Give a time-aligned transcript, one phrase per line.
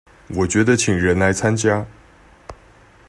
[0.35, 1.85] 我覺得請人來參加